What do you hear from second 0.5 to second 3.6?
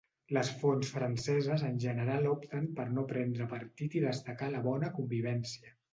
fonts franceses en general opten per no prendre